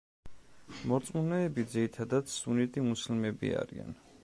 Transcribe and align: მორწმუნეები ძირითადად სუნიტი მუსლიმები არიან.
მორწმუნეები 0.91 1.67
ძირითადად 1.75 2.33
სუნიტი 2.37 2.85
მუსლიმები 2.89 3.55
არიან. 3.63 3.97